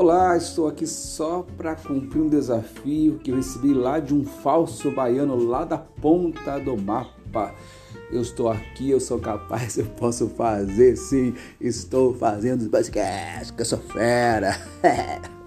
Olá, 0.00 0.34
estou 0.34 0.66
aqui 0.66 0.86
só 0.86 1.46
para 1.58 1.76
cumprir 1.76 2.22
um 2.22 2.28
desafio 2.30 3.18
que 3.18 3.30
eu 3.30 3.36
recebi 3.36 3.74
lá 3.74 4.00
de 4.00 4.14
um 4.14 4.24
falso 4.24 4.90
baiano 4.90 5.36
lá 5.36 5.62
da 5.62 5.76
ponta 5.76 6.58
do 6.58 6.74
mapa. 6.74 7.54
Eu 8.10 8.22
estou 8.22 8.48
aqui, 8.48 8.88
eu 8.88 8.98
sou 8.98 9.18
capaz, 9.18 9.76
eu 9.76 9.84
posso 9.84 10.26
fazer 10.30 10.96
sim, 10.96 11.34
estou 11.60 12.14
fazendo 12.14 12.62
os 12.62 12.68
podcasts, 12.68 13.50
que 13.50 13.60
eu 13.60 13.66
sou 13.66 13.78
fera. 13.78 14.56